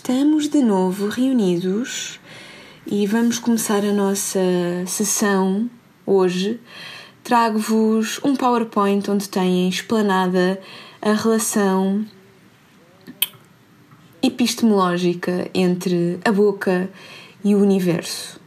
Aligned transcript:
Estamos 0.00 0.48
de 0.48 0.62
novo 0.62 1.08
reunidos 1.08 2.20
e 2.86 3.04
vamos 3.04 3.40
começar 3.40 3.84
a 3.84 3.92
nossa 3.92 4.38
sessão 4.86 5.68
hoje. 6.06 6.60
Trago-vos 7.24 8.20
um 8.22 8.36
PowerPoint 8.36 9.10
onde 9.10 9.28
têm 9.28 9.68
explanada 9.68 10.60
a 11.02 11.12
relação 11.14 12.06
epistemológica 14.22 15.50
entre 15.52 16.20
a 16.24 16.30
boca 16.30 16.88
e 17.44 17.56
o 17.56 17.60
universo. 17.60 18.40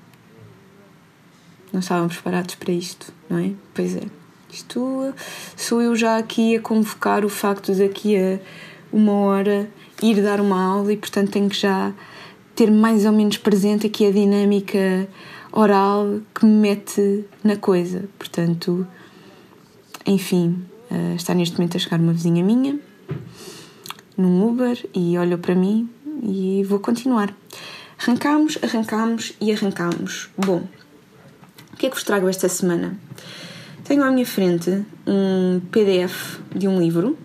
Não 1.74 1.82
estávamos 1.82 2.14
preparados 2.14 2.56
para 2.56 2.72
isto, 2.72 3.14
não 3.30 3.38
é? 3.38 3.52
Pois 3.74 3.98
é. 3.98 4.04
Isto 4.50 5.14
sou 5.58 5.82
eu 5.82 5.98
já 5.98 6.18
aqui 6.18 6.56
a 6.56 6.62
convocar 6.62 7.26
o 7.26 7.30
facto 7.30 7.74
de 7.74 7.86
daqui 7.86 8.18
a 8.18 8.40
uma 8.92 9.14
hora 9.14 9.70
ir 10.02 10.22
dar 10.22 10.40
uma 10.40 10.62
aula 10.62 10.92
e, 10.92 10.98
portanto, 10.98 11.32
tenho 11.32 11.50
que 11.50 11.58
já 11.58 11.94
ter 12.56 12.70
mais 12.70 13.06
ou 13.06 13.12
menos 13.12 13.38
presente 13.38 13.88
aqui 13.88 14.06
a 14.06 14.12
dinâmica 14.12 15.08
oral 15.52 16.20
que 16.34 16.46
me 16.46 16.54
mete 16.54 17.26
na 17.44 17.56
coisa. 17.56 18.08
Portanto, 18.18 18.86
enfim, 20.06 20.64
uh, 20.90 21.16
está 21.16 21.34
neste 21.34 21.58
momento 21.58 21.78
a 21.78 21.80
chegar 21.80 22.00
uma 22.00 22.14
vizinha 22.14 22.44
minha 22.44 22.80
num 24.18 24.48
Uber 24.48 24.78
e 24.94 25.18
olhou 25.18 25.40
para 25.40 25.56
mim 25.56 25.90
e 26.24 26.64
vou 26.68 26.80
continuar. 26.80 27.34
Arrancamos, 28.00 28.58
arrancamos 28.62 29.34
e 29.40 29.52
arrancamos. 29.52 30.30
Bom, 30.38 30.64
o 31.74 31.78
que 31.78 31.86
é 31.86 31.90
que 31.90 31.96
vos 31.96 32.04
trago 32.04 32.28
esta 32.28 32.50
semana? 32.50 32.98
Tenho 33.84 34.04
à 34.04 34.12
minha 34.12 34.26
frente 34.26 34.86
um 35.06 35.60
PDF 35.72 36.40
de 36.56 36.68
um 36.68 36.80
livro 36.80 37.18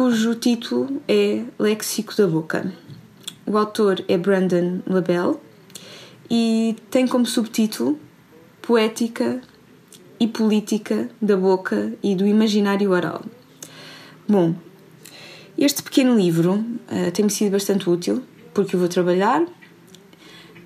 cujo 0.00 0.34
título 0.34 1.02
é 1.06 1.44
Léxico 1.58 2.16
da 2.16 2.26
Boca. 2.26 2.72
O 3.44 3.58
autor 3.58 4.02
é 4.08 4.16
Brandon 4.16 4.80
LaBelle 4.86 5.36
e 6.30 6.74
tem 6.90 7.06
como 7.06 7.26
subtítulo 7.26 8.00
Poética 8.62 9.42
e 10.18 10.26
Política 10.26 11.10
da 11.20 11.36
Boca 11.36 11.92
e 12.02 12.14
do 12.14 12.26
Imaginário 12.26 12.92
Oral. 12.92 13.22
Bom, 14.26 14.54
este 15.58 15.82
pequeno 15.82 16.16
livro 16.16 16.54
uh, 16.54 17.10
tem-me 17.12 17.30
sido 17.30 17.52
bastante 17.52 17.90
útil 17.90 18.22
porque 18.54 18.76
eu 18.76 18.80
vou 18.80 18.88
trabalhar, 18.88 19.44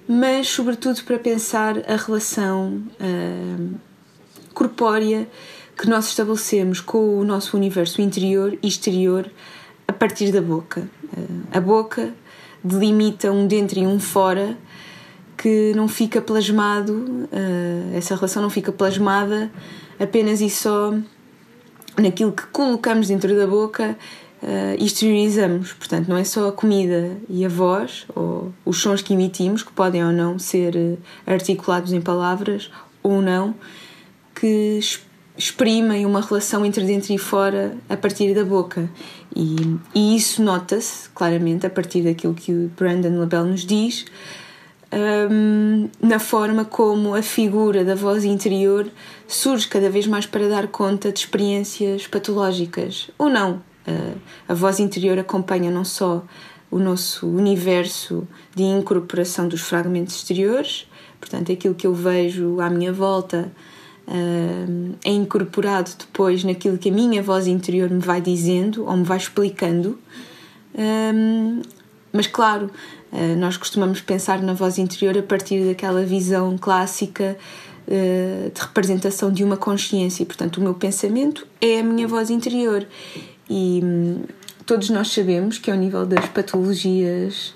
mas 0.07 0.47
sobretudo 0.47 1.03
para 1.03 1.19
pensar 1.19 1.79
a 1.91 1.97
relação 1.97 2.85
uh, 3.01 3.75
corpórea 4.55 5.29
que 5.77 5.89
nós 5.89 6.09
estabelecemos 6.09 6.81
com 6.81 7.19
o 7.19 7.25
nosso 7.25 7.57
universo 7.57 8.01
interior 8.01 8.57
e 8.63 8.69
exterior 8.69 9.31
a 9.87 9.93
partir 9.93 10.31
da 10.33 10.41
boca. 10.41 10.89
Eh, 11.17 11.59
a 11.59 11.61
boca 11.61 12.15
delimita 12.63 13.31
um 13.31 13.47
dentro 13.47 13.79
e 13.79 13.87
um 13.87 13.99
fora 13.99 14.57
que 15.37 15.73
não 15.75 15.89
fica 15.89 16.23
plasmado, 16.23 17.29
eh, 17.33 17.97
essa 17.97 18.15
relação 18.15 18.43
não 18.43 18.51
fica 18.51 18.73
plasmada 18.73 19.51
apenas 19.99 20.41
e 20.41 20.49
só 20.49 20.95
naquilo 21.99 22.33
que 22.33 22.47
colocamos 22.47 23.09
dentro 23.09 23.37
da 23.37 23.47
boca 23.47 23.97
eh, 24.43 24.77
e 24.79 24.87
exteriorizamos. 24.87 25.73
Portanto, 25.73 26.09
não 26.09 26.17
é 26.17 26.25
só 26.25 26.49
a 26.49 26.53
comida 26.53 27.17
e 27.29 27.45
a 27.45 27.49
voz 27.49 28.07
ou 28.15 28.53
os 28.65 28.81
sons 28.81 29.03
que 29.03 29.13
emitimos, 29.13 29.63
que 29.63 29.73
podem 29.73 30.05
ou 30.05 30.13
não 30.13 30.39
ser 30.39 30.99
articulados 31.27 31.93
em 31.93 32.01
palavras 32.01 32.71
ou 33.03 33.21
não, 33.21 33.55
que 34.35 34.79
exprimem 35.37 36.07
uma 36.07 36.21
relação 36.21 36.65
entre 36.65 36.85
dentro 36.85 37.13
e 37.13 37.19
fora 37.19 37.77
a 37.89 37.97
partir 37.97 38.35
da 38.35 38.45
boca. 38.45 38.89
E, 39.35 39.77
e 39.95 40.17
isso 40.17 40.43
nota-se 40.43 41.09
claramente 41.11 41.67
a 41.67 41.71
partir 41.71 42.03
daquilo 42.03 42.35
que 42.35 42.53
o 42.53 42.71
Brandon 42.77 43.19
LaBelle 43.19 43.51
nos 43.51 43.67
diz, 43.67 44.05
um, 44.95 45.89
na 46.01 46.21
forma 46.21 46.65
como 46.65 47.15
a 47.15 47.23
figura 47.23 47.85
da 47.85 47.97
voz 47.97 48.25
interior 48.25 48.89
surge 49.27 49.67
cada 49.67 49.91
vez 49.91 50.07
mais 50.07 50.25
para 50.25 50.49
dar 50.49 50.69
conta 50.69 51.11
de 51.11 51.19
experiências 51.19 52.07
patológicas. 52.07 53.11
Ou 53.19 53.29
não. 53.29 53.63
Uh, 53.87 54.17
a 54.49 54.55
voz 54.55 54.79
interior 54.79 55.19
acompanha 55.19 55.71
não 55.71 55.85
só 55.85 56.25
o 56.71 56.79
nosso 56.79 57.27
universo 57.27 58.27
de 58.55 58.63
incorporação 58.63 59.47
dos 59.47 59.61
fragmentos 59.61 60.17
exteriores, 60.17 60.89
portanto, 61.21 61.53
aquilo 61.53 61.75
que 61.75 61.87
eu 61.87 61.95
vejo 61.95 62.61
à 62.61 62.71
minha 62.71 62.93
volta 62.93 63.53
uh, 64.09 64.95
é 65.05 65.11
incorporado 65.11 65.91
depois 65.99 66.45
naquilo 66.45 66.79
que 66.79 66.89
a 66.89 66.93
minha 66.93 67.23
voz 67.23 67.47
interior 67.47 67.91
me 67.91 68.01
vai 68.01 68.21
dizendo 68.21 68.85
ou 68.85 68.97
me 68.97 69.05
vai 69.05 69.19
explicando. 69.19 69.99
Um, 70.75 71.63
mas, 72.13 72.27
claro, 72.27 72.71
uh, 73.13 73.37
nós 73.37 73.57
costumamos 73.57 74.01
pensar 74.01 74.41
na 74.43 74.55
voz 74.55 74.79
interior 74.79 75.17
a 75.19 75.23
partir 75.23 75.65
daquela 75.67 76.05
visão 76.05 76.57
clássica 76.59 77.37
uh, 77.87 78.51
de 78.51 78.61
representação 78.61 79.33
de 79.33 79.43
uma 79.43 79.57
consciência, 79.57 80.23
e, 80.23 80.27
portanto, 80.27 80.59
o 80.59 80.61
meu 80.61 80.75
pensamento 80.75 81.47
é 81.61 81.81
a 81.81 81.83
minha 81.83 82.07
voz 82.07 82.31
interior. 82.31 82.87
E 83.49 83.81
um, 83.83 84.23
todos 84.67 84.91
nós 84.91 85.09
sabemos 85.09 85.59
que, 85.59 85.71
ao 85.71 85.77
nível 85.77 86.07
das 86.07 86.27
patologias 86.29 87.55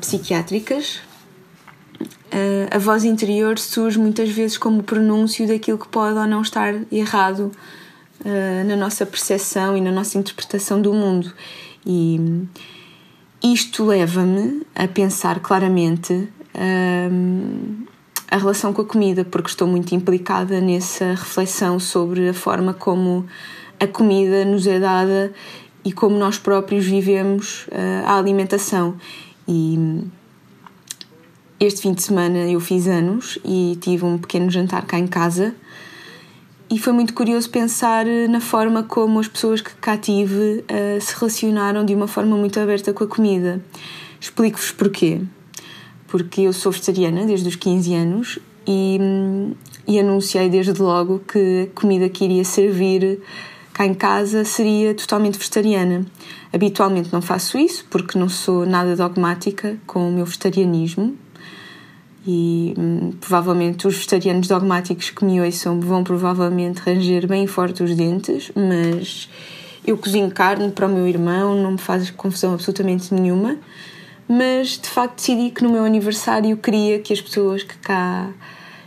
psiquiátricas, 0.00 1.00
a 2.70 2.78
voz 2.78 3.04
interior 3.04 3.58
surge 3.58 3.98
muitas 3.98 4.30
vezes 4.30 4.56
como 4.56 4.82
pronúncio 4.82 5.46
daquilo 5.46 5.78
que 5.78 5.88
pode 5.88 6.18
ou 6.18 6.26
não 6.26 6.40
estar 6.40 6.74
errado 6.90 7.50
uh, 8.20 8.64
na 8.66 8.76
nossa 8.76 9.04
percepção 9.04 9.76
e 9.76 9.80
na 9.80 9.90
nossa 9.90 10.16
interpretação 10.16 10.80
do 10.80 10.92
mundo. 10.92 11.32
E 11.84 12.46
isto 13.42 13.84
leva-me 13.84 14.62
a 14.74 14.86
pensar 14.86 15.40
claramente 15.40 16.12
uh, 16.14 17.86
a 18.30 18.36
relação 18.36 18.72
com 18.72 18.82
a 18.82 18.86
comida, 18.86 19.24
porque 19.24 19.48
estou 19.48 19.66
muito 19.66 19.94
implicada 19.94 20.60
nessa 20.60 21.10
reflexão 21.10 21.80
sobre 21.80 22.28
a 22.28 22.34
forma 22.34 22.72
como 22.72 23.26
a 23.80 23.86
comida 23.86 24.44
nos 24.44 24.66
é 24.66 24.78
dada 24.78 25.32
e 25.84 25.92
como 25.92 26.16
nós 26.16 26.38
próprios 26.38 26.84
vivemos 26.84 27.66
a 28.04 28.16
alimentação. 28.16 28.94
E 29.48 30.04
este 31.60 31.82
fim 31.82 31.92
de 31.92 32.02
semana 32.02 32.38
eu 32.50 32.58
fiz 32.58 32.88
anos 32.88 33.38
e 33.44 33.76
tive 33.82 34.06
um 34.06 34.16
pequeno 34.16 34.50
jantar 34.50 34.86
cá 34.86 34.98
em 34.98 35.06
casa 35.06 35.54
e 36.70 36.78
foi 36.78 36.94
muito 36.94 37.12
curioso 37.12 37.50
pensar 37.50 38.06
na 38.30 38.40
forma 38.40 38.82
como 38.82 39.20
as 39.20 39.28
pessoas 39.28 39.60
que 39.60 39.74
cá 39.74 39.98
tive 39.98 40.64
uh, 40.64 41.00
se 41.00 41.14
relacionaram 41.14 41.84
de 41.84 41.94
uma 41.94 42.08
forma 42.08 42.34
muito 42.34 42.58
aberta 42.58 42.94
com 42.94 43.04
a 43.04 43.06
comida. 43.06 43.62
Explico-vos 44.18 44.70
porquê. 44.70 45.20
Porque 46.06 46.42
eu 46.42 46.52
sou 46.54 46.72
vegetariana 46.72 47.26
desde 47.26 47.48
os 47.48 47.56
15 47.56 47.94
anos 47.94 48.38
e, 48.66 48.98
e 49.86 49.98
anunciei 49.98 50.48
desde 50.48 50.80
logo 50.80 51.18
que 51.18 51.68
a 51.68 51.78
comida 51.78 52.08
que 52.08 52.24
iria 52.24 52.44
servir 52.44 53.20
cá 53.72 53.84
em 53.84 53.94
casa 53.94 54.44
seria 54.44 54.94
totalmente 54.94 55.36
vegetariana. 55.36 56.06
Habitualmente 56.52 57.12
não 57.12 57.20
faço 57.20 57.58
isso 57.58 57.84
porque 57.90 58.18
não 58.18 58.30
sou 58.30 58.64
nada 58.64 58.96
dogmática 58.96 59.76
com 59.86 60.08
o 60.08 60.12
meu 60.12 60.24
vegetarianismo, 60.24 61.16
e 62.26 62.74
hum, 62.76 63.12
provavelmente 63.20 63.86
os 63.86 63.94
vegetarianos 63.94 64.46
dogmáticos 64.46 65.10
que 65.10 65.24
me 65.24 65.40
ouçam 65.40 65.80
vão 65.80 66.04
provavelmente 66.04 66.80
ranger 66.80 67.26
bem 67.26 67.46
forte 67.46 67.82
os 67.82 67.94
dentes, 67.94 68.52
mas 68.54 69.28
eu 69.86 69.96
cozinho 69.96 70.30
carne 70.30 70.70
para 70.70 70.86
o 70.86 70.88
meu 70.88 71.08
irmão, 71.08 71.54
não 71.54 71.72
me 71.72 71.78
faz 71.78 72.10
confusão 72.10 72.54
absolutamente 72.54 73.12
nenhuma. 73.14 73.56
Mas 74.28 74.78
de 74.78 74.88
facto 74.88 75.16
decidi 75.16 75.50
que 75.50 75.64
no 75.64 75.70
meu 75.70 75.84
aniversário 75.84 76.56
queria 76.56 77.00
que 77.00 77.12
as 77.12 77.20
pessoas 77.20 77.64
que 77.64 77.76
cá 77.78 78.30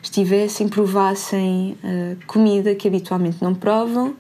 estivessem 0.01 0.69
provassem 0.69 1.77
uh, 1.83 2.17
comida 2.25 2.73
que 2.75 2.87
habitualmente 2.87 3.37
não 3.41 3.53
provam 3.53 4.15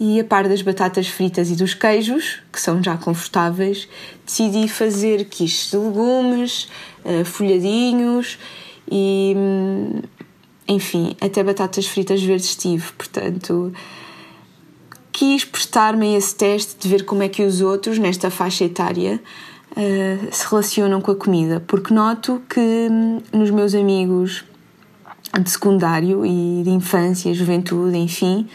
e 0.00 0.20
a 0.20 0.24
par 0.24 0.48
das 0.48 0.62
batatas 0.62 1.08
fritas 1.08 1.50
e 1.50 1.56
dos 1.56 1.74
queijos, 1.74 2.40
que 2.52 2.60
são 2.60 2.82
já 2.82 2.96
confortáveis, 2.96 3.88
decidi 4.24 4.68
fazer 4.68 5.24
quiches 5.24 5.70
de 5.70 5.76
legumes, 5.76 6.68
uh, 7.04 7.24
folhadinhos 7.24 8.38
e, 8.90 9.34
hum, 9.36 10.00
enfim, 10.68 11.16
até 11.20 11.42
batatas 11.42 11.86
fritas 11.86 12.22
verdes 12.22 12.54
tive. 12.54 12.92
Portanto, 12.92 13.72
quis 15.10 15.44
prestar-me 15.44 16.14
a 16.14 16.18
esse 16.18 16.34
teste 16.34 16.76
de 16.78 16.88
ver 16.88 17.04
como 17.04 17.24
é 17.24 17.28
que 17.28 17.42
os 17.42 17.60
outros, 17.60 17.98
nesta 17.98 18.30
faixa 18.30 18.64
etária, 18.64 19.20
uh, 19.72 20.28
se 20.30 20.48
relacionam 20.48 21.00
com 21.00 21.10
a 21.10 21.16
comida, 21.16 21.60
porque 21.66 21.92
noto 21.92 22.40
que 22.48 22.60
hum, 22.60 23.20
nos 23.32 23.50
meus 23.50 23.74
amigos 23.74 24.44
de 25.42 25.50
secundário 25.50 26.24
e 26.24 26.62
de 26.62 26.70
infância, 26.70 27.34
juventude, 27.34 27.98
enfim, 27.98 28.48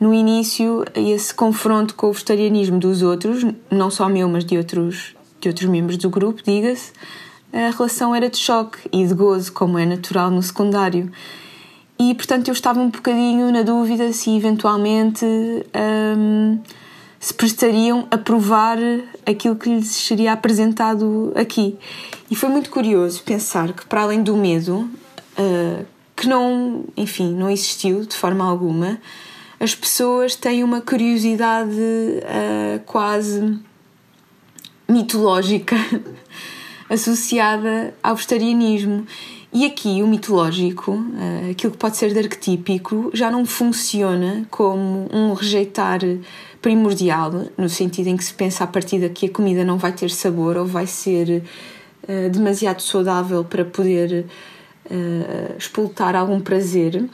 no 0.00 0.14
início 0.14 0.84
esse 0.94 1.34
confronto 1.34 1.94
com 1.94 2.08
o 2.08 2.12
vegetarianismo 2.12 2.78
dos 2.78 3.02
outros, 3.02 3.44
não 3.70 3.90
só 3.90 4.08
meu, 4.08 4.28
mas 4.28 4.44
de 4.44 4.56
outros, 4.56 5.14
de 5.40 5.48
outros 5.48 5.68
membros 5.68 5.96
do 5.98 6.08
grupo, 6.08 6.42
diga-se, 6.44 6.92
a 7.52 7.70
relação 7.70 8.14
era 8.14 8.28
de 8.28 8.36
choque 8.36 8.78
e 8.92 9.06
de 9.06 9.14
gozo, 9.14 9.52
como 9.52 9.78
é 9.78 9.86
natural 9.86 10.30
no 10.30 10.42
secundário. 10.42 11.10
E 11.98 12.14
portanto 12.14 12.48
eu 12.48 12.52
estava 12.52 12.78
um 12.78 12.90
bocadinho 12.90 13.50
na 13.50 13.62
dúvida 13.62 14.12
se 14.12 14.36
eventualmente 14.36 15.24
hum, 15.24 16.60
se 17.18 17.34
prestariam 17.34 18.06
a 18.10 18.16
provar 18.16 18.78
aquilo 19.26 19.56
que 19.56 19.68
lhes 19.68 19.88
seria 19.88 20.32
apresentado 20.32 21.32
aqui. 21.34 21.76
E 22.30 22.36
foi 22.36 22.48
muito 22.48 22.70
curioso 22.70 23.22
pensar 23.24 23.72
que, 23.72 23.84
para 23.86 24.02
além 24.02 24.22
do 24.22 24.36
medo, 24.36 24.88
uh, 25.38 25.84
que 26.14 26.28
não, 26.28 26.84
enfim, 26.96 27.34
não 27.34 27.50
existiu 27.50 28.04
de 28.04 28.14
forma 28.14 28.44
alguma, 28.44 29.00
as 29.60 29.74
pessoas 29.74 30.36
têm 30.36 30.62
uma 30.62 30.80
curiosidade 30.80 31.70
uh, 31.72 32.78
quase 32.86 33.58
mitológica 34.88 35.76
associada 36.88 37.94
ao 38.02 38.14
vegetarianismo. 38.14 39.04
E 39.52 39.64
aqui 39.64 40.02
o 40.02 40.06
mitológico, 40.06 40.92
uh, 40.92 41.50
aquilo 41.50 41.72
que 41.72 41.78
pode 41.78 41.96
ser 41.96 42.12
de 42.12 42.20
arquetípico, 42.20 43.10
já 43.12 43.30
não 43.30 43.44
funciona 43.44 44.46
como 44.50 45.08
um 45.12 45.32
rejeitar 45.32 46.00
primordial, 46.62 47.46
no 47.56 47.68
sentido 47.68 48.08
em 48.08 48.16
que 48.16 48.24
se 48.24 48.34
pensa 48.34 48.64
a 48.64 48.66
partir 48.66 49.00
daqui 49.00 49.26
a 49.26 49.30
comida 49.30 49.64
não 49.64 49.78
vai 49.78 49.92
ter 49.92 50.10
sabor 50.10 50.56
ou 50.56 50.66
vai 50.66 50.86
ser 50.86 51.42
uh, 52.04 52.30
demasiado 52.30 52.80
saudável 52.80 53.42
para 53.42 53.64
poder 53.64 54.26
uh, 54.88 55.56
explotar 55.58 56.14
algum 56.14 56.40
prazer. 56.40 57.08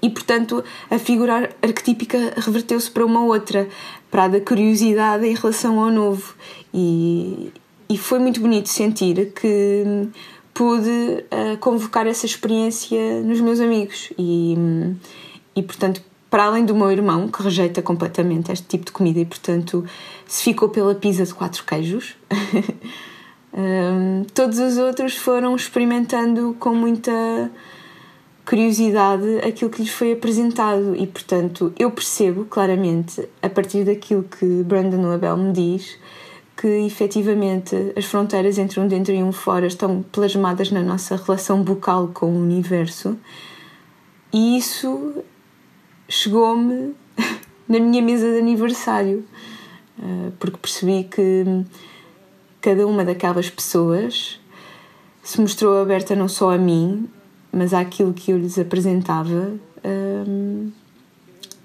E, 0.00 0.08
portanto, 0.10 0.62
a 0.90 0.98
figura 0.98 1.50
arquetípica 1.60 2.34
reverteu-se 2.36 2.90
para 2.90 3.04
uma 3.04 3.24
outra, 3.24 3.68
para 4.10 4.24
a 4.24 4.28
da 4.28 4.40
curiosidade 4.40 5.26
em 5.26 5.34
relação 5.34 5.80
ao 5.80 5.90
novo. 5.90 6.34
E, 6.72 7.52
e 7.88 7.98
foi 7.98 8.18
muito 8.18 8.40
bonito 8.40 8.68
sentir 8.68 9.32
que 9.32 10.08
pude 10.54 10.88
uh, 10.88 11.56
convocar 11.58 12.06
essa 12.06 12.26
experiência 12.26 13.20
nos 13.22 13.40
meus 13.40 13.60
amigos. 13.60 14.12
E, 14.18 14.56
e, 15.54 15.62
portanto, 15.62 16.02
para 16.30 16.44
além 16.44 16.64
do 16.64 16.74
meu 16.74 16.90
irmão, 16.92 17.28
que 17.28 17.42
rejeita 17.42 17.80
completamente 17.80 18.52
este 18.52 18.66
tipo 18.66 18.84
de 18.84 18.92
comida 18.92 19.18
e, 19.18 19.24
portanto, 19.24 19.84
se 20.26 20.42
ficou 20.42 20.68
pela 20.68 20.94
pizza 20.94 21.24
de 21.24 21.32
quatro 21.32 21.64
queijos, 21.64 22.16
um, 23.52 24.24
todos 24.34 24.58
os 24.58 24.76
outros 24.76 25.16
foram 25.16 25.56
experimentando 25.56 26.54
com 26.60 26.74
muita 26.74 27.50
curiosidade 28.48 29.40
aquilo 29.46 29.70
que 29.70 29.82
lhes 29.82 29.90
foi 29.90 30.12
apresentado. 30.12 30.96
E, 30.96 31.06
portanto, 31.06 31.70
eu 31.78 31.90
percebo 31.90 32.46
claramente, 32.46 33.28
a 33.42 33.50
partir 33.50 33.84
daquilo 33.84 34.22
que 34.22 34.62
Brandon 34.62 35.06
Labelle 35.06 35.38
me 35.38 35.52
diz, 35.52 35.98
que 36.56 36.66
efetivamente 36.66 37.92
as 37.94 38.06
fronteiras 38.06 38.56
entre 38.56 38.80
um 38.80 38.88
dentro 38.88 39.12
e 39.12 39.22
um 39.22 39.32
fora 39.32 39.66
estão 39.66 40.02
plasmadas 40.02 40.70
na 40.70 40.80
nossa 40.80 41.14
relação 41.16 41.62
bucal 41.62 42.08
com 42.08 42.26
o 42.26 42.40
universo. 42.40 43.18
E 44.32 44.56
isso 44.56 45.22
chegou-me 46.08 46.94
na 47.68 47.78
minha 47.78 48.00
mesa 48.00 48.32
de 48.32 48.38
aniversário, 48.38 49.26
eh, 50.02 50.32
porque 50.40 50.56
percebi 50.56 51.04
que 51.04 51.44
cada 52.62 52.86
uma 52.86 53.04
daquelas 53.04 53.50
pessoas 53.50 54.40
se 55.22 55.38
mostrou 55.38 55.82
aberta 55.82 56.16
não 56.16 56.28
só 56.28 56.50
a 56.50 56.58
mim, 56.58 57.08
mas 57.52 57.72
àquilo 57.72 58.12
que 58.12 58.30
eu 58.30 58.38
lhes 58.38 58.58
apresentava, 58.58 59.54
ehm, 59.82 60.70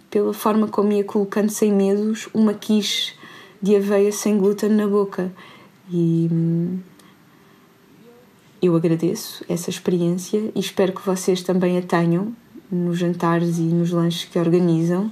pela 0.09 0.33
forma 0.33 0.68
como 0.68 0.91
ia 0.91 1.03
colocando 1.03 1.50
sem 1.50 1.71
medos 1.71 2.30
uma 2.33 2.53
quiche 2.53 3.13
de 3.62 3.75
aveia 3.75 4.12
sem 4.12 4.38
glúten 4.38 4.69
na 4.69 4.88
boca. 4.88 5.31
E 5.89 6.30
hum, 6.31 6.80
eu 8.62 8.75
agradeço 8.75 9.44
essa 9.50 9.69
experiência 9.69 10.51
e 10.53 10.59
espero 10.59 10.94
que 10.94 11.06
vocês 11.06 11.41
também 11.41 11.77
a 11.77 11.81
tenham 11.81 12.33
nos 12.71 12.97
jantares 12.97 13.57
e 13.57 13.63
nos 13.63 13.91
lanches 13.91 14.25
que 14.25 14.39
organizam, 14.39 15.12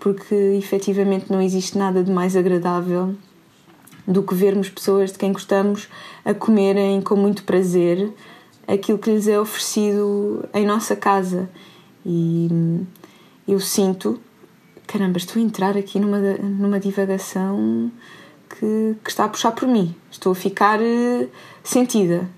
porque 0.00 0.34
efetivamente 0.58 1.26
não 1.30 1.40
existe 1.40 1.78
nada 1.78 2.02
de 2.02 2.10
mais 2.10 2.36
agradável 2.36 3.14
do 4.06 4.22
que 4.22 4.34
vermos 4.34 4.68
pessoas 4.68 5.12
de 5.12 5.18
quem 5.18 5.32
gostamos 5.32 5.88
a 6.24 6.34
comerem 6.34 7.00
com 7.00 7.14
muito 7.14 7.44
prazer 7.44 8.12
aquilo 8.66 8.98
que 8.98 9.10
lhes 9.10 9.28
é 9.28 9.38
oferecido 9.38 10.48
em 10.54 10.66
nossa 10.66 10.96
casa. 10.96 11.48
E 12.04 12.48
eu 13.46 13.60
sinto, 13.60 14.20
caramba, 14.86 15.18
estou 15.18 15.40
a 15.40 15.44
entrar 15.44 15.76
aqui 15.76 15.98
numa, 15.98 16.18
numa 16.18 16.80
divagação 16.80 17.90
que, 18.48 18.96
que 19.02 19.10
está 19.10 19.24
a 19.24 19.28
puxar 19.28 19.52
por 19.52 19.66
mim, 19.66 19.94
estou 20.10 20.32
a 20.32 20.34
ficar 20.34 20.80
uh, 20.80 21.28
sentida. 21.62 22.28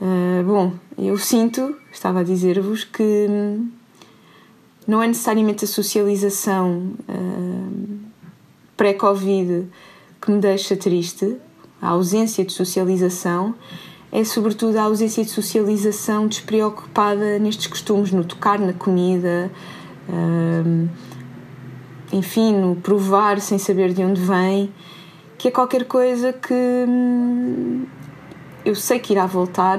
Uh, 0.00 0.42
bom, 0.44 0.72
eu 0.98 1.16
sinto, 1.16 1.76
estava 1.92 2.20
a 2.20 2.22
dizer-vos, 2.22 2.84
que 2.84 3.28
não 4.86 5.02
é 5.02 5.06
necessariamente 5.06 5.64
a 5.64 5.68
socialização 5.68 6.94
uh, 7.08 7.98
pré-Covid 8.76 9.68
que 10.20 10.30
me 10.30 10.40
deixa 10.40 10.76
triste, 10.76 11.36
a 11.80 11.88
ausência 11.88 12.44
de 12.44 12.52
socialização, 12.52 13.54
é 14.12 14.24
sobretudo 14.24 14.76
a 14.76 14.82
ausência 14.82 15.24
de 15.24 15.30
socialização 15.30 16.26
despreocupada 16.26 17.38
nestes 17.38 17.66
costumes, 17.66 18.12
no 18.12 18.22
tocar 18.22 18.58
na 18.58 18.74
comida, 18.74 19.50
uh, 20.06 20.88
enfim, 22.12 22.54
no 22.54 22.76
provar 22.76 23.40
sem 23.40 23.56
saber 23.56 23.94
de 23.94 24.04
onde 24.04 24.20
vem, 24.20 24.70
que 25.38 25.48
é 25.48 25.50
qualquer 25.50 25.86
coisa 25.86 26.30
que 26.30 26.52
hum, 26.52 27.86
eu 28.66 28.74
sei 28.74 28.98
que 28.98 29.14
irá 29.14 29.24
voltar, 29.24 29.78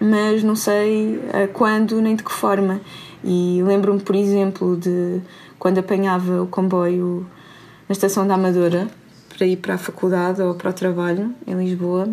mas 0.00 0.42
não 0.42 0.56
sei 0.56 1.16
uh, 1.16 1.48
quando 1.52 2.00
nem 2.00 2.16
de 2.16 2.24
que 2.24 2.32
forma. 2.32 2.80
E 3.22 3.62
lembro-me, 3.64 4.00
por 4.00 4.16
exemplo, 4.16 4.76
de 4.76 5.20
quando 5.60 5.78
apanhava 5.78 6.42
o 6.42 6.48
comboio 6.48 7.24
na 7.88 7.92
estação 7.92 8.26
da 8.26 8.34
Amadora 8.34 8.88
para 9.28 9.46
ir 9.46 9.58
para 9.58 9.74
a 9.74 9.78
faculdade 9.78 10.42
ou 10.42 10.56
para 10.56 10.70
o 10.70 10.72
trabalho 10.72 11.32
em 11.46 11.54
Lisboa, 11.54 12.08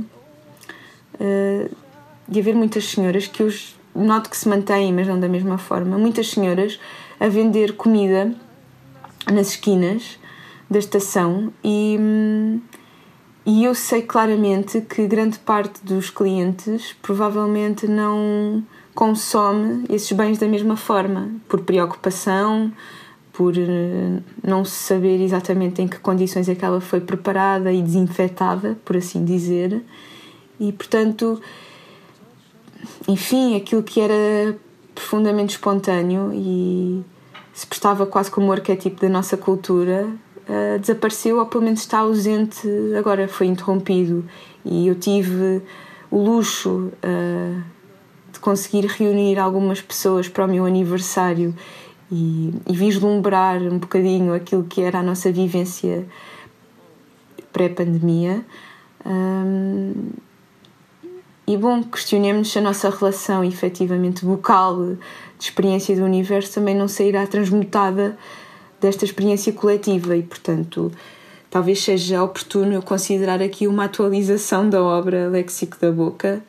uh, 1.19 1.75
de 2.27 2.39
haver 2.39 2.56
muitas 2.56 2.86
senhoras 2.86 3.27
que 3.27 3.42
eu 3.42 3.50
noto 3.95 4.30
que 4.30 4.38
se 4.38 4.48
mantêm, 4.48 4.94
mas 4.94 5.07
não 5.07 5.19
da 5.19 5.27
mesma 5.27 5.57
forma, 5.57 5.98
muitas 5.98 6.30
senhoras 6.30 6.80
a 7.19 7.27
vender 7.27 7.75
comida 7.75 8.33
nas 9.31 9.50
esquinas 9.50 10.19
da 10.69 10.80
estação 10.80 11.51
e. 11.63 11.98
Hum, 12.00 12.60
e 13.51 13.63
eu 13.63 13.74
sei 13.74 14.04
claramente 14.04 14.80
que 14.81 15.07
grande 15.07 15.39
parte 15.39 15.83
dos 15.83 16.12
clientes 16.12 16.95
provavelmente 17.01 17.88
não 17.88 18.63
consome 18.94 19.86
esses 19.89 20.12
bens 20.12 20.38
da 20.38 20.48
mesma 20.48 20.77
forma, 20.77 21.31
por 21.48 21.62
preocupação, 21.62 22.72
por 23.33 23.57
eh, 23.57 24.19
não 24.44 24.63
saber 24.63 25.19
exatamente 25.19 25.81
em 25.81 25.88
que 25.88 25.98
condições 25.98 26.48
é 26.48 26.54
que 26.54 26.63
ela 26.63 26.80
foi 26.80 27.01
preparada 27.01 27.72
e 27.72 27.81
desinfetada, 27.81 28.77
por 28.86 28.98
assim 28.98 29.25
dizer. 29.25 29.82
E 30.60 30.72
portanto, 30.72 31.42
enfim, 33.08 33.56
aquilo 33.56 33.84
que 33.84 34.00
era 34.00 34.58
profundamente 34.94 35.56
espontâneo 35.56 36.32
e 36.34 37.04
se 37.54 37.66
prestava 37.66 38.06
quase 38.06 38.30
como 38.30 38.51
arquétipo 38.51 39.01
da 39.01 39.10
nossa 39.10 39.38
cultura 39.38 40.08
uh, 40.48 40.80
desapareceu 40.80 41.39
ou 41.39 41.46
pelo 41.46 41.63
menos 41.63 41.82
está 41.82 42.00
ausente, 42.00 42.68
agora 42.98 43.28
foi 43.28 43.48
interrompido. 43.48 44.25
E 44.66 44.88
eu 44.88 44.96
tive 44.96 45.62
o 46.12 46.22
luxo 46.22 46.92
uh, 47.04 47.63
de 48.32 48.39
conseguir 48.39 48.86
reunir 48.86 49.39
algumas 49.39 49.82
pessoas 49.82 50.28
para 50.28 50.46
o 50.46 50.48
meu 50.48 50.66
aniversário 50.66 51.56
e, 52.12 52.54
e 52.68 52.75
vislumbrar 52.75 53.62
um 53.62 53.78
bocadinho 53.78 54.34
aquilo 54.34 54.63
que 54.63 54.82
era 54.82 55.00
a 55.00 55.04
nossa 55.04 55.32
vivência 55.32 56.06
pré-pandemia. 57.51 58.46
Um, 59.06 60.12
e 61.50 61.58
bom, 61.58 61.82
questionemos 61.82 62.51
se 62.51 62.60
a 62.60 62.62
nossa 62.62 62.91
relação 62.91 63.44
efetivamente 63.44 64.24
vocal 64.24 64.94
de 64.94 65.00
experiência 65.39 65.96
do 65.96 66.03
universo 66.03 66.53
também 66.53 66.75
não 66.75 66.88
sairá 66.88 67.25
transmutada 67.25 68.15
desta 68.79 69.03
experiência 69.03 69.51
coletiva. 69.51 70.15
E, 70.15 70.22
portanto, 70.22 70.91
talvez 71.50 71.82
seja 71.82 72.22
oportuno 72.22 72.74
eu 72.74 72.84
considerar 72.84 73.41
aqui 73.41 73.65
uma 73.65 73.86
atualização 73.86 74.70
da 74.70 74.84
obra 74.84 75.27
Léxico 75.27 75.75
da 75.82 75.91
Boca. 75.91 76.39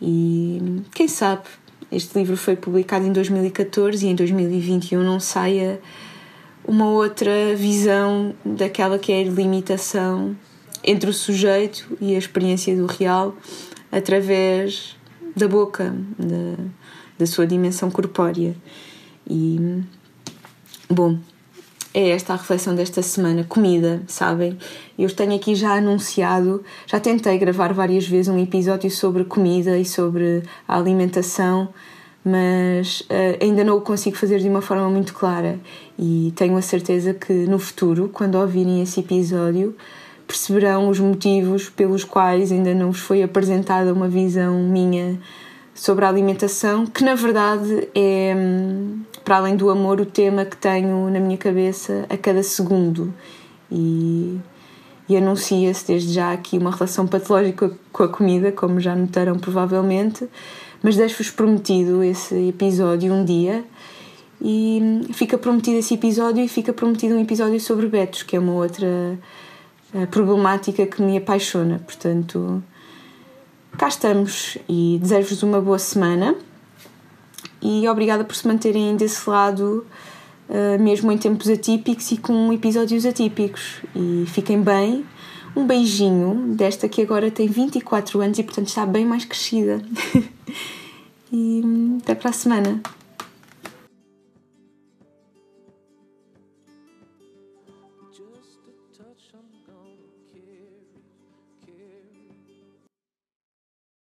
E 0.00 0.82
quem 0.94 1.08
sabe 1.08 1.42
este 1.90 2.16
livro 2.16 2.36
foi 2.36 2.54
publicado 2.54 3.04
em 3.04 3.12
2014 3.12 4.06
e 4.06 4.10
em 4.10 4.14
2021 4.14 5.02
não 5.02 5.18
saia 5.18 5.80
uma 6.64 6.88
outra 6.88 7.56
visão 7.56 8.32
daquela 8.44 9.00
que 9.00 9.10
é 9.10 9.20
a 9.20 9.24
limitação 9.24 10.36
entre 10.84 11.10
o 11.10 11.12
sujeito 11.12 11.98
e 12.00 12.14
a 12.14 12.18
experiência 12.18 12.76
do 12.76 12.86
real 12.86 13.34
através 13.90 14.96
da 15.36 15.48
boca, 15.48 15.94
da, 16.18 16.64
da 17.18 17.26
sua 17.26 17.46
dimensão 17.46 17.90
corpórea. 17.90 18.54
E, 19.28 19.82
bom, 20.88 21.18
é 21.94 22.10
esta 22.10 22.32
a 22.32 22.36
reflexão 22.36 22.74
desta 22.74 23.02
semana. 23.02 23.44
Comida, 23.44 24.02
sabem? 24.06 24.58
Eu 24.98 25.10
tenho 25.14 25.34
aqui 25.34 25.54
já 25.54 25.74
anunciado, 25.74 26.62
já 26.86 27.00
tentei 27.00 27.38
gravar 27.38 27.72
várias 27.72 28.06
vezes 28.06 28.28
um 28.28 28.38
episódio 28.38 28.90
sobre 28.90 29.24
comida 29.24 29.78
e 29.78 29.84
sobre 29.84 30.42
a 30.66 30.76
alimentação, 30.76 31.68
mas 32.24 33.00
uh, 33.02 33.42
ainda 33.42 33.64
não 33.64 33.78
o 33.78 33.80
consigo 33.80 34.16
fazer 34.16 34.38
de 34.38 34.48
uma 34.48 34.60
forma 34.60 34.88
muito 34.90 35.14
clara 35.14 35.58
e 35.98 36.32
tenho 36.36 36.56
a 36.56 36.62
certeza 36.62 37.14
que 37.14 37.32
no 37.32 37.58
futuro, 37.58 38.10
quando 38.12 38.34
ouvirem 38.36 38.82
esse 38.82 39.00
episódio, 39.00 39.74
perceberão 40.28 40.90
os 40.90 41.00
motivos 41.00 41.70
pelos 41.70 42.04
quais 42.04 42.52
ainda 42.52 42.74
não 42.74 42.92
vos 42.92 43.00
foi 43.00 43.22
apresentada 43.22 43.92
uma 43.94 44.06
visão 44.06 44.62
minha 44.62 45.18
sobre 45.74 46.04
a 46.04 46.08
alimentação, 46.08 46.86
que 46.86 47.02
na 47.02 47.14
verdade 47.14 47.88
é, 47.94 48.34
hum, 48.36 49.00
para 49.24 49.38
além 49.38 49.56
do 49.56 49.70
amor, 49.70 50.00
o 50.00 50.06
tema 50.06 50.44
que 50.44 50.56
tenho 50.56 51.08
na 51.08 51.18
minha 51.18 51.38
cabeça 51.38 52.04
a 52.10 52.16
cada 52.16 52.42
segundo. 52.42 53.12
E, 53.72 54.38
e 55.08 55.16
anuncia-se 55.16 55.86
desde 55.86 56.12
já 56.12 56.32
aqui 56.32 56.58
uma 56.58 56.70
relação 56.70 57.06
patológica 57.06 57.70
com 57.90 58.02
a 58.02 58.08
comida, 58.08 58.52
como 58.52 58.80
já 58.80 58.94
notaram 58.94 59.38
provavelmente, 59.38 60.28
mas 60.82 60.96
deixo-vos 60.96 61.30
prometido 61.30 62.02
esse 62.02 62.48
episódio 62.48 63.12
um 63.14 63.24
dia. 63.24 63.64
E 64.42 64.78
hum, 64.82 65.12
fica 65.12 65.38
prometido 65.38 65.78
esse 65.78 65.94
episódio 65.94 66.44
e 66.44 66.48
fica 66.48 66.72
prometido 66.72 67.14
um 67.14 67.20
episódio 67.20 67.58
sobre 67.60 67.86
betos, 67.86 68.24
que 68.24 68.36
é 68.36 68.38
uma 68.38 68.52
outra 68.52 69.18
problemática 70.10 70.86
que 70.86 71.02
me 71.02 71.16
apaixona. 71.16 71.78
Portanto, 71.78 72.62
cá 73.76 73.88
estamos 73.88 74.58
e 74.68 74.98
desejo-vos 75.00 75.42
uma 75.42 75.60
boa 75.60 75.78
semana 75.78 76.34
e 77.60 77.88
obrigada 77.88 78.24
por 78.24 78.34
se 78.34 78.46
manterem 78.46 78.96
desse 78.96 79.28
lado, 79.28 79.86
uh, 80.48 80.82
mesmo 80.82 81.10
em 81.10 81.18
tempos 81.18 81.48
atípicos 81.48 82.10
e 82.12 82.16
com 82.16 82.52
episódios 82.52 83.04
atípicos. 83.04 83.82
E 83.94 84.24
fiquem 84.26 84.62
bem. 84.62 85.04
Um 85.56 85.66
beijinho 85.66 86.54
desta 86.54 86.88
que 86.88 87.02
agora 87.02 87.30
tem 87.30 87.48
24 87.48 88.20
anos 88.20 88.38
e, 88.38 88.42
portanto, 88.42 88.68
está 88.68 88.86
bem 88.86 89.04
mais 89.04 89.24
crescida. 89.24 89.82
e 91.32 91.62
hum, 91.64 91.98
até 92.00 92.14
para 92.14 92.30
a 92.30 92.32
semana. 92.32 92.80